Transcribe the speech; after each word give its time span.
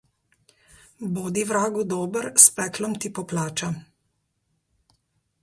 Bodi 1.17 1.43
vragu 1.51 1.83
dober, 1.91 2.31
s 2.45 2.57
peklom 2.57 2.97
ti 3.05 3.13
poplača. 3.21 3.71